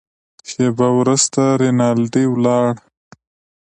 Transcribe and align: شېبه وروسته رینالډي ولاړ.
شېبه 0.49 0.87
وروسته 0.99 1.41
رینالډي 1.61 2.25
ولاړ. 2.29 2.67